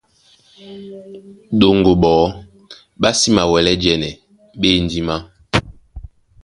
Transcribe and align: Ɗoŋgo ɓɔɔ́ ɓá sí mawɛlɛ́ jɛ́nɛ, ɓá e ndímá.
Ɗoŋgo 1.59 1.91
ɓɔɔ́ 2.01 2.29
ɓá 3.01 3.09
sí 3.19 3.29
mawɛlɛ́ 3.35 3.75
jɛ́nɛ, 3.81 4.09
ɓá 4.59 4.67
e 4.75 4.77
ndímá. 4.85 5.15